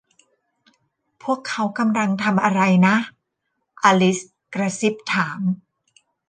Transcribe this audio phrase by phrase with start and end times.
[1.23, 2.95] พวกเขากำลังทำอะไรนะ
[3.83, 4.19] อลิซ
[4.53, 5.39] กระซิบถาม